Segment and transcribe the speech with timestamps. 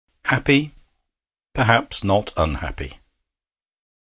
[0.25, 0.73] Happy?
[1.53, 2.97] Perhaps not unhappy.